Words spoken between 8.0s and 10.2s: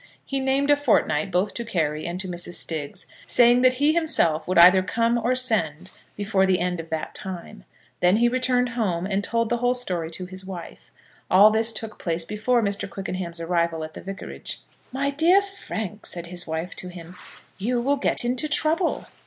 he returned home, and told the whole story